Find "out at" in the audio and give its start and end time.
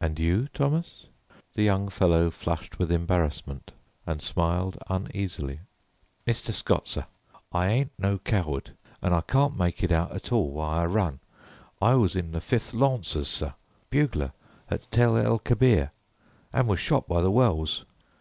9.90-10.30